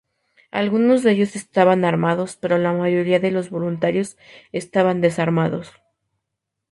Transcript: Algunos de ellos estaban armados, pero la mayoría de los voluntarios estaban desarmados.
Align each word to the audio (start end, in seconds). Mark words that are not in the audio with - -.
Algunos 0.49 1.03
de 1.03 1.11
ellos 1.11 1.35
estaban 1.35 1.85
armados, 1.85 2.35
pero 2.35 2.57
la 2.57 2.73
mayoría 2.73 3.19
de 3.19 3.29
los 3.29 3.51
voluntarios 3.51 4.17
estaban 4.51 4.99
desarmados. 4.99 5.73